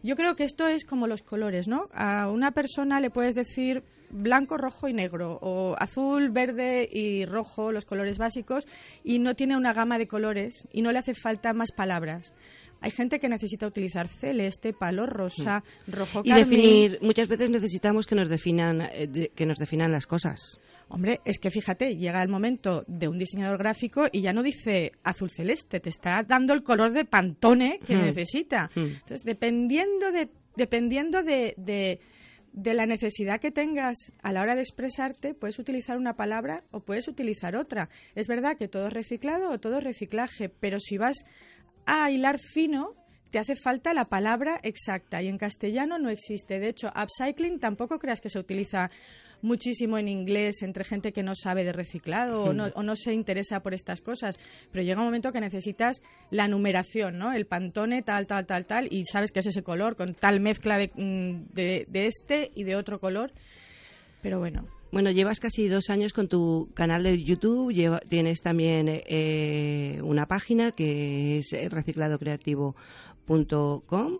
Yo 0.02 0.16
creo 0.16 0.34
que 0.34 0.44
esto 0.44 0.66
es 0.66 0.84
como 0.84 1.06
los 1.06 1.22
colores, 1.22 1.68
¿no? 1.68 1.88
A 1.92 2.28
una 2.28 2.50
persona 2.50 3.00
le 3.00 3.10
puedes 3.10 3.36
decir 3.36 3.84
blanco, 4.14 4.56
rojo 4.56 4.88
y 4.88 4.92
negro, 4.94 5.38
o 5.42 5.74
azul, 5.78 6.30
verde 6.30 6.88
y 6.90 7.26
rojo, 7.26 7.72
los 7.72 7.84
colores 7.84 8.18
básicos, 8.18 8.66
y 9.02 9.18
no 9.18 9.34
tiene 9.34 9.56
una 9.56 9.72
gama 9.72 9.98
de 9.98 10.06
colores 10.06 10.68
y 10.72 10.82
no 10.82 10.92
le 10.92 11.00
hace 11.00 11.14
falta 11.14 11.52
más 11.52 11.72
palabras. 11.72 12.32
Hay 12.80 12.90
gente 12.90 13.18
que 13.18 13.28
necesita 13.28 13.66
utilizar 13.66 14.08
celeste, 14.08 14.74
palo 14.74 15.06
rosa, 15.06 15.62
mm. 15.86 15.92
rojo 15.92 16.22
y 16.22 16.32
definir. 16.32 16.98
Muchas 17.00 17.28
veces 17.28 17.48
necesitamos 17.48 18.06
que 18.06 18.14
nos 18.14 18.28
definan, 18.28 18.82
eh, 18.82 19.30
que 19.34 19.46
nos 19.46 19.58
definan 19.58 19.90
las 19.90 20.06
cosas. 20.06 20.60
Hombre, 20.88 21.20
es 21.24 21.38
que 21.38 21.50
fíjate, 21.50 21.96
llega 21.96 22.22
el 22.22 22.28
momento 22.28 22.84
de 22.86 23.08
un 23.08 23.18
diseñador 23.18 23.58
gráfico 23.58 24.06
y 24.12 24.20
ya 24.20 24.34
no 24.34 24.42
dice 24.42 24.92
azul 25.02 25.30
celeste, 25.30 25.80
te 25.80 25.88
está 25.88 26.22
dando 26.28 26.52
el 26.52 26.62
color 26.62 26.92
de 26.92 27.06
pantone 27.06 27.80
que 27.84 27.96
mm. 27.96 28.02
necesita. 28.02 28.68
Mm. 28.74 28.80
Entonces, 28.80 29.22
dependiendo 29.24 30.12
de, 30.12 30.28
dependiendo 30.54 31.22
de 31.22 31.54
de 31.56 32.00
la 32.54 32.86
necesidad 32.86 33.40
que 33.40 33.50
tengas 33.50 34.12
a 34.22 34.32
la 34.32 34.40
hora 34.40 34.54
de 34.54 34.62
expresarte, 34.62 35.34
puedes 35.34 35.58
utilizar 35.58 35.96
una 35.96 36.14
palabra 36.14 36.64
o 36.70 36.80
puedes 36.80 37.08
utilizar 37.08 37.56
otra. 37.56 37.88
Es 38.14 38.28
verdad 38.28 38.56
que 38.56 38.68
todo 38.68 38.86
es 38.86 38.92
reciclado 38.92 39.50
o 39.50 39.58
todo 39.58 39.78
es 39.78 39.84
reciclaje, 39.84 40.48
pero 40.48 40.78
si 40.78 40.96
vas 40.96 41.24
a 41.86 42.10
hilar 42.10 42.38
fino, 42.38 42.94
te 43.30 43.40
hace 43.40 43.56
falta 43.56 43.92
la 43.92 44.04
palabra 44.04 44.60
exacta 44.62 45.20
y 45.20 45.26
en 45.26 45.38
castellano 45.38 45.98
no 45.98 46.08
existe. 46.08 46.60
De 46.60 46.68
hecho, 46.68 46.92
upcycling 46.94 47.58
tampoco 47.58 47.98
creas 47.98 48.20
que 48.20 48.30
se 48.30 48.38
utiliza 48.38 48.90
muchísimo 49.42 49.98
en 49.98 50.08
inglés 50.08 50.62
entre 50.62 50.84
gente 50.84 51.12
que 51.12 51.22
no 51.22 51.34
sabe 51.34 51.64
de 51.64 51.72
reciclado 51.72 52.42
o, 52.42 52.52
no, 52.52 52.66
o, 52.74 52.82
no, 52.82 52.96
se 52.96 53.12
interesa 53.12 53.60
por 53.60 53.74
estas 53.74 54.00
cosas, 54.00 54.38
pero 54.72 54.84
llega 54.84 55.00
un 55.00 55.06
momento 55.06 55.32
que 55.32 55.40
necesitas 55.40 56.02
la 56.30 56.48
numeración, 56.48 57.18
¿no? 57.18 57.32
El 57.32 57.46
pantone 57.46 58.02
tal, 58.02 58.26
tal, 58.26 58.46
tal, 58.46 58.66
tal, 58.66 58.88
y 58.90 59.04
sabes 59.04 59.32
que 59.32 59.40
es 59.40 59.46
ese 59.46 59.62
color 59.62 59.96
con 59.96 60.14
tal 60.14 60.40
mezcla 60.40 60.78
de, 60.78 60.90
mm, 60.94 61.54
de, 61.54 62.06
este 62.06 62.50
y 62.54 62.64
de 62.64 62.76
otro 62.76 63.00
color. 63.00 63.32
Pero 64.22 64.38
bueno, 64.38 64.66
bueno, 64.90 65.10
llevas 65.10 65.40
casi 65.40 65.68
dos 65.68 65.90
años 65.90 66.12
con 66.12 66.28
tu 66.28 66.70
canal 66.72 67.02
de 67.02 67.22
YouTube, 67.22 67.72
tienes 68.08 68.40
también 68.40 68.88
eh, 68.88 70.00
una 70.02 70.26
página 70.26 70.72
que 70.72 71.38
es 71.38 71.52
recicladocreativo.com 73.26 74.18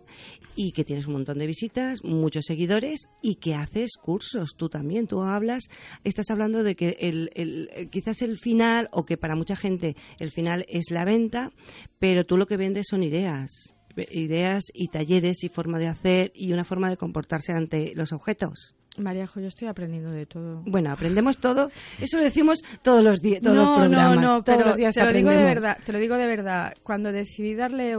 y 0.56 0.72
que 0.72 0.84
tienes 0.84 1.06
un 1.06 1.14
montón 1.14 1.38
de 1.38 1.46
visitas, 1.46 2.04
muchos 2.04 2.44
seguidores 2.46 3.08
y 3.22 3.36
que 3.36 3.54
haces 3.54 3.92
cursos 4.00 4.54
tú 4.56 4.68
también. 4.68 5.08
Tú 5.08 5.22
hablas, 5.22 5.64
estás 6.04 6.30
hablando 6.30 6.62
de 6.62 6.76
que 6.76 6.96
el, 7.00 7.88
quizás 7.90 8.22
el 8.22 8.38
final 8.38 8.88
o 8.92 9.04
que 9.04 9.16
para 9.16 9.34
mucha 9.34 9.56
gente 9.56 9.96
el 10.20 10.30
final 10.30 10.64
es 10.68 10.90
la 10.90 11.04
venta, 11.04 11.50
pero 11.98 12.24
tú 12.24 12.36
lo 12.36 12.46
que 12.46 12.56
vendes 12.56 12.86
son 12.88 13.02
ideas 13.02 13.74
ideas 14.10 14.64
y 14.74 14.88
talleres 14.88 15.44
y 15.44 15.48
forma 15.48 15.78
de 15.78 15.86
hacer 15.86 16.32
y 16.34 16.52
una 16.52 16.64
forma 16.64 16.90
de 16.90 16.96
comportarse 16.96 17.52
ante 17.52 17.92
los 17.94 18.12
objetos. 18.12 18.74
Maríajo, 18.98 19.38
yo 19.38 19.46
estoy 19.46 19.68
aprendiendo 19.68 20.10
de 20.10 20.26
todo. 20.26 20.62
Bueno, 20.66 20.90
aprendemos 20.90 21.38
todo. 21.38 21.70
Eso 22.00 22.18
lo 22.18 22.24
decimos 22.24 22.64
todos 22.82 23.04
los 23.04 23.20
días, 23.20 23.40
todos 23.40 23.56
los 23.56 23.68
programas. 23.68 24.16
No, 24.16 24.20
no, 24.20 24.42
todos 24.42 24.66
los 24.66 24.76
días 24.76 24.94
te 24.96 25.04
lo 25.04 25.12
digo 25.12 25.30
de 25.30 25.44
verdad. 25.44 25.78
Te 25.84 25.92
lo 25.92 25.98
digo 26.00 26.16
de 26.16 26.26
verdad. 26.26 26.74
Cuando 26.82 27.12
decidí 27.12 27.54
darle 27.54 27.96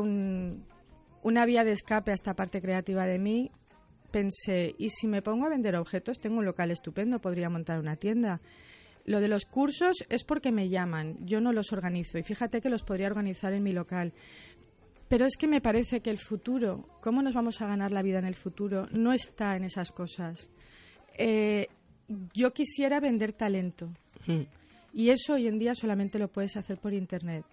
una 1.25 1.44
vía 1.48 1.63
de 1.63 1.72
escape 1.72 2.12
a 2.12 2.13
esta 2.13 2.36
parte 2.36 2.62
creativa 2.62 3.08
de 3.08 3.17
mí, 3.17 3.50
pensé, 4.12 4.75
¿y 4.77 4.89
si 4.89 5.08
me 5.08 5.24
pongo 5.24 5.48
a 5.48 5.50
vender 5.50 5.75
objetos? 5.75 6.20
Tengo 6.20 6.38
un 6.38 6.46
local 6.46 6.70
estupendo, 6.70 7.17
podría 7.17 7.50
montar 7.50 7.79
una 7.79 7.96
tienda. 7.96 8.41
Lo 9.05 9.20
de 9.20 9.27
los 9.27 9.46
cursos 9.46 10.05
es 10.08 10.24
porque 10.24 10.51
me 10.51 10.70
llaman, 10.70 11.17
yo 11.25 11.41
no 11.41 11.51
los 11.51 11.74
organizo 11.74 12.20
y 12.20 12.24
fíjate 12.24 12.62
que 12.62 12.70
los 12.70 12.84
podría 12.84 13.08
organizar 13.08 13.53
en 13.53 13.63
mi 13.63 13.72
local. 13.72 14.13
Pero 15.08 15.25
es 15.25 15.36
que 15.36 15.48
me 15.48 15.62
parece 15.62 16.00
que 16.00 16.12
el 16.12 16.20
futuro, 16.20 16.88
cómo 17.01 17.24
nos 17.24 17.34
vamos 17.34 17.60
a 17.60 17.65
ganar 17.65 17.91
la 17.91 18.03
vida 18.03 18.20
en 18.20 18.25
el 18.25 18.36
futuro, 18.36 18.88
no 18.91 19.12
está 19.12 19.55
en 19.55 19.63
esas 19.63 19.91
cosas. 19.91 20.51
Eh, 21.17 21.70
yo 22.36 22.53
quisiera 22.53 23.00
vender 23.00 23.34
talento. 23.34 23.89
Hmm. 24.27 24.44
Y 24.94 25.10
eso 25.10 25.34
hoy 25.34 25.48
en 25.48 25.58
día 25.58 25.74
solamente 25.74 26.20
lo 26.20 26.27
puedes 26.27 26.55
hacer 26.55 26.77
por 26.77 26.94
Internet. 26.94 27.46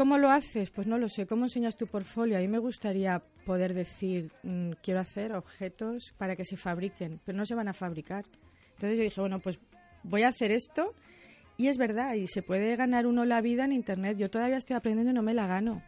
¿Cómo 0.00 0.16
lo 0.16 0.30
haces? 0.30 0.70
Pues 0.70 0.86
no 0.86 0.96
lo 0.96 1.10
sé. 1.10 1.26
¿Cómo 1.26 1.44
enseñas 1.44 1.76
tu 1.76 1.86
portfolio? 1.86 2.38
A 2.38 2.40
mí 2.40 2.48
me 2.48 2.58
gustaría 2.58 3.22
poder 3.44 3.74
decir, 3.74 4.32
mm, 4.42 4.70
quiero 4.82 5.00
hacer 5.00 5.34
objetos 5.34 6.14
para 6.16 6.36
que 6.36 6.46
se 6.46 6.56
fabriquen, 6.56 7.20
pero 7.22 7.36
no 7.36 7.44
se 7.44 7.54
van 7.54 7.68
a 7.68 7.74
fabricar. 7.74 8.24
Entonces 8.76 8.96
yo 8.96 9.04
dije, 9.04 9.20
bueno, 9.20 9.40
pues 9.40 9.60
voy 10.02 10.22
a 10.22 10.28
hacer 10.28 10.52
esto 10.52 10.94
y 11.58 11.66
es 11.68 11.76
verdad, 11.76 12.14
y 12.14 12.26
se 12.28 12.40
puede 12.40 12.76
ganar 12.76 13.06
uno 13.06 13.26
la 13.26 13.42
vida 13.42 13.66
en 13.66 13.72
Internet. 13.72 14.16
Yo 14.16 14.30
todavía 14.30 14.56
estoy 14.56 14.74
aprendiendo 14.74 15.10
y 15.10 15.14
no 15.14 15.22
me 15.22 15.34
la 15.34 15.46
gano 15.46 15.82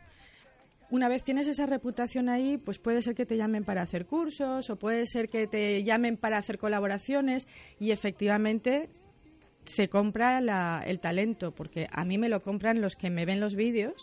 una 0.93 1.09
vez 1.09 1.25
tienes 1.25 1.49
esa 1.49 1.65
reputación 1.65 2.29
ahí, 2.29 2.59
pues 2.59 2.79
puede 2.79 3.01
ser 3.01 3.15
que 3.15 3.25
te 3.25 3.39
llamen 3.39 3.65
para 3.65 3.81
hacer 3.81 4.05
cursos 4.05 4.69
o 4.69 4.77
puede 4.77 5.07
ser 5.07 5.31
que 5.31 5.47
te 5.47 5.83
llamen 5.83 6.19
para 6.19 6.37
hacer 6.37 6.59
colaboraciones 6.59 7.49
y 7.81 7.93
efectivamente 7.93 8.91
se 9.65 9.89
compra 9.89 10.39
el 10.85 11.01
talento, 11.01 11.53
porque 11.53 11.87
a 11.91 12.05
mí 12.05 12.19
me 12.19 12.29
lo 12.29 12.43
compran 12.43 12.81
los 12.81 12.97
que 12.97 13.11
me 13.11 13.25
ven 13.25 13.41
los 13.41 13.55
vídeos. 13.55 13.95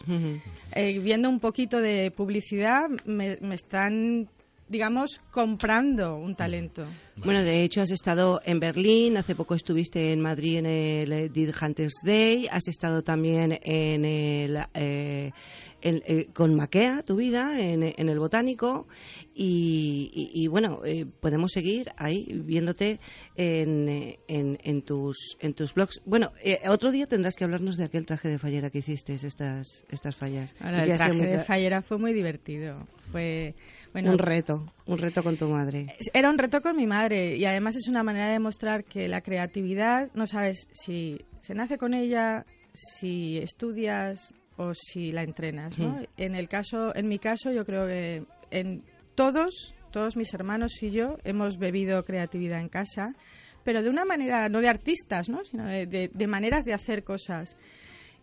Eh, 0.74 1.00
viendo 1.00 1.30
un 1.30 1.40
poquito 1.40 1.82
de 1.82 2.12
publicidad, 2.12 2.82
me, 3.06 3.40
están 3.54 4.30
digamos, 4.68 5.20
comprando 5.32 6.16
un 6.16 6.36
talento. 6.36 6.86
Bueno, 7.16 7.42
de 7.42 7.64
hecho 7.64 7.82
has 7.82 7.90
estado 7.90 8.40
en 8.46 8.60
Berlín, 8.60 9.18
hace 9.18 9.34
poco 9.34 9.56
estuviste 9.56 10.14
en 10.14 10.22
Madrid 10.22 10.60
en 10.60 10.66
el 10.68 11.34
Did 11.34 11.50
Hunters 11.60 12.02
Day, 12.04 12.48
has 12.52 12.68
estado 12.68 13.02
también 13.02 13.58
en 13.64 14.06
el 14.06 14.60
eh, 14.76 15.32
eh, 15.82 16.28
con 16.34 16.56
Maquea, 16.56 17.04
tu 17.04 17.16
vida, 17.16 17.60
en, 17.60 17.84
el 17.84 18.20
Botánico. 18.20 18.88
Y, 19.34 20.48
bueno, 20.50 20.82
eh, 20.84 21.06
podemos 21.06 21.52
seguir 21.54 21.92
ahí 21.96 22.28
viéndote 22.44 23.00
en, 23.36 24.18
en, 24.28 24.82
tus, 24.82 25.38
en 25.40 25.54
tus 25.54 25.74
blogs. 25.74 26.02
Bueno, 26.06 26.32
eh, 26.44 26.60
otro 26.68 26.92
día 26.92 27.08
tendrás 27.08 27.36
que 27.36 27.46
hablarnos 27.46 27.78
de 27.78 27.86
aquel 27.86 28.06
traje 28.06 28.28
de 28.28 28.38
fallera 28.38 28.70
que 28.70 28.80
hiciste, 28.80 29.14
estas, 29.14 29.86
estas 29.90 30.16
fallas. 30.16 30.54
el 30.62 30.98
traje 30.98 31.26
de 31.26 31.40
fallera 31.40 31.82
fue 31.82 31.98
muy 31.98 32.14
divertido. 32.14 32.86
Fue. 33.12 33.56
Bueno, 33.92 34.12
un 34.12 34.20
reto, 34.20 34.72
un 34.86 34.98
reto 35.00 35.24
con 35.24 35.38
tu 35.38 35.48
madre. 35.48 35.96
Era 36.14 36.30
un 36.30 36.38
reto 36.38 36.62
con 36.62 36.76
mi 36.78 36.86
madre 36.86 37.38
y 37.38 37.46
además 37.46 37.76
es 37.76 37.88
una 37.88 38.04
manera 38.04 38.28
de 38.28 38.34
demostrar 38.34 38.84
que 38.84 39.08
la 39.08 39.22
creatividad, 39.22 40.12
no 40.14 40.28
sabes 40.28 40.68
si 40.74 41.20
se 41.42 41.56
nace 41.56 41.80
con 41.80 41.96
ella, 41.96 42.46
si 42.74 43.38
estudias, 43.38 44.34
o 44.60 44.74
si 44.74 45.14
la 45.14 45.24
entrenas, 45.24 45.80
¿no? 45.80 46.02
En 46.18 46.36
el 46.36 46.50
caso, 46.50 46.94
en 46.94 47.08
mi 47.08 47.18
caso, 47.18 47.50
yo 47.50 47.64
creo 47.64 47.88
que 47.88 48.26
en 48.52 48.84
todos, 49.16 49.74
todos 49.90 50.18
mis 50.18 50.34
hermanos 50.34 50.84
y 50.84 50.92
yo 50.92 51.18
hemos 51.24 51.58
bebido 51.58 52.04
creatividad 52.04 52.60
en 52.60 52.68
casa. 52.68 53.16
pero 53.64 53.82
de 53.82 53.90
una 53.90 54.04
manera, 54.04 54.50
no 54.50 54.60
de 54.60 54.68
artistas, 54.68 55.30
¿no? 55.30 55.46
sino 55.46 55.66
de, 55.66 56.10
de 56.14 56.28
maneras 56.28 56.66
de 56.66 56.74
hacer 56.74 57.06
cosas. 57.06 57.56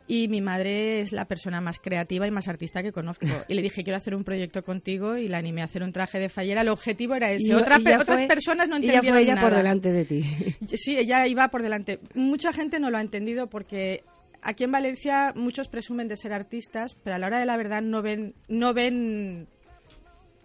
Y 0.09 0.29
mi 0.29 0.41
madre 0.41 1.01
es 1.01 1.13
la 1.13 1.25
persona 1.25 1.61
más 1.61 1.79
creativa 1.81 2.27
y 2.27 2.31
más 2.31 2.49
artista 2.49 2.83
que 2.83 2.93
conozco. 2.93 3.27
Y 3.49 3.55
le 3.55 3.63
dije, 3.63 3.83
quiero 3.83 3.97
hacer 3.97 4.15
un 4.15 4.23
proyecto 4.23 4.63
contigo 4.63 5.17
y 5.17 5.29
la 5.29 5.39
animé 5.39 5.63
a 5.63 5.65
hacer 5.65 5.83
un 5.83 5.93
traje 5.93 6.19
de 6.19 6.29
fallera. 6.29 6.61
El 6.61 6.69
objetivo 6.69 7.15
era 7.15 7.33
ese. 7.33 7.55
otras 7.55 7.81
personas 8.29 8.69
no 8.69 8.77
entendieron 8.77 9.07
fue 9.09 9.23
ella 9.23 9.41
por 9.41 9.55
delante 9.55 9.91
de 9.91 10.05
ti. 10.05 10.25
Sí, 10.77 10.99
ella 10.99 11.27
iba 11.27 11.49
por 11.49 11.63
delante. 11.63 11.99
Mucha 12.15 12.53
gente 12.53 12.79
no 12.79 12.91
lo 12.91 12.99
ha 12.99 13.01
entendido 13.01 13.49
porque 13.49 14.03
aquí 14.43 14.65
en 14.65 14.73
Valencia 14.73 15.33
muchos 15.35 15.69
presumen 15.69 16.09
de 16.09 16.17
ser 16.17 16.33
artistas, 16.33 16.97
pero 17.03 17.17
a 17.17 17.19
la 17.19 17.27
hora 17.27 17.39
de 17.39 17.47
la 17.47 17.57
verdad 17.57 17.83
no 17.83 18.03
ven, 18.03 18.35
no 18.49 18.75
ven 18.75 19.49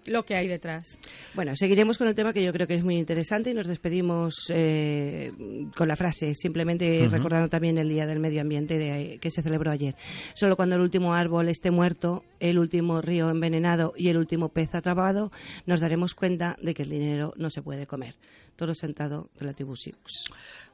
lo 0.08 0.24
que 0.24 0.36
hay 0.36 0.48
detrás. 0.48 0.98
Bueno, 1.34 1.56
seguiremos 1.56 1.98
con 1.98 2.08
el 2.08 2.16
tema 2.16 2.34
que 2.34 2.44
yo 2.44 2.52
creo 2.52 2.68
que 2.68 2.76
es 2.76 2.84
muy 2.84 2.96
interesante 2.96 3.52
y 3.52 3.54
nos 3.54 3.68
despedimos 3.68 4.34
eh, 4.50 5.32
con 5.76 5.88
la 5.88 5.96
frase, 5.96 6.34
simplemente 6.34 7.08
recordando 7.10 7.50
también 7.50 7.78
el 7.78 7.90
Día 7.90 8.06
del 8.06 8.20
Medio 8.20 8.42
Ambiente 8.42 9.20
que 9.20 9.32
se 9.32 9.42
celebró 9.42 9.72
ayer. 9.72 9.96
Solo 10.34 10.56
cuando 10.56 10.76
el 10.76 10.82
último 10.82 11.14
árbol 11.14 11.50
esté 11.50 11.72
muerto, 11.72 12.24
el 12.40 12.58
último 12.58 13.02
río 13.02 13.30
envenenado 13.30 13.94
y 13.96 14.10
el 14.10 14.18
último 14.18 14.50
pez 14.50 14.74
atrapado, 14.74 15.32
nos 15.66 15.80
daremos 15.80 16.16
cuenta 16.16 16.58
de 16.62 16.74
que 16.74 16.84
el 16.84 16.90
dinero 16.90 17.34
no 17.38 17.50
se 17.50 17.62
puede 17.62 17.86
comer. 17.86 18.16
Todo 18.62 18.76
sentado 18.76 19.32
de 19.40 19.46
la 19.48 19.56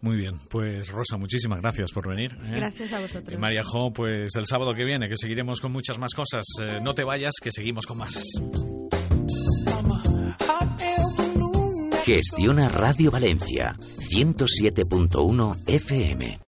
Muy 0.02 0.18
bien, 0.18 0.38
pues 0.50 0.90
Rosa, 0.90 1.16
muchísimas 1.16 1.62
gracias 1.62 1.90
por 1.94 2.10
venir. 2.10 2.34
¿eh? 2.34 2.58
Gracias 2.58 2.92
a 2.92 3.00
vosotros. 3.00 3.34
Y 3.34 3.38
María 3.38 3.64
Jo, 3.64 3.94
pues 3.94 4.36
el 4.36 4.46
sábado 4.46 4.74
que 4.74 4.84
viene, 4.84 5.08
que 5.08 5.16
seguiremos 5.16 5.62
con 5.62 5.72
muchas 5.72 5.98
más 5.98 6.14
cosas. 6.14 6.44
Eh, 6.60 6.82
no 6.84 6.94
te 6.94 7.06
vayas, 7.06 7.36
que 7.42 7.50
seguimos 7.50 7.86
con 7.86 8.00
más. 8.00 8.22
Gestiona 12.04 12.68
Radio 12.68 13.10
Valencia, 13.10 13.78
107.1 13.80 15.58
FM. 15.66 16.40